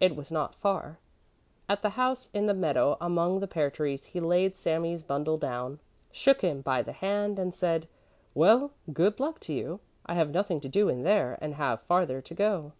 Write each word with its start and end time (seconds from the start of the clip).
It 0.00 0.14
was 0.14 0.30
not 0.30 0.54
far. 0.54 0.98
At 1.66 1.80
the 1.80 1.88
house 1.96 2.28
in 2.34 2.44
the 2.44 2.52
meadow 2.52 2.98
among 3.00 3.40
the 3.40 3.46
pear 3.46 3.70
trees 3.70 4.04
he 4.04 4.20
laid 4.20 4.54
Sami's 4.54 5.02
bundle 5.02 5.38
down, 5.38 5.80
shook 6.10 6.42
him 6.42 6.60
by 6.60 6.82
the 6.82 6.92
hand 6.92 7.38
and 7.38 7.54
said: 7.54 7.88
"Well, 8.34 8.72
good 8.92 9.18
luck 9.18 9.40
to 9.48 9.54
you. 9.54 9.80
I 10.04 10.12
have 10.12 10.28
nothing 10.28 10.60
to 10.60 10.68
do 10.68 10.90
in 10.90 11.04
there 11.04 11.38
and 11.40 11.54
have 11.54 11.80
farther 11.84 12.20
to 12.20 12.34
go." 12.34 12.72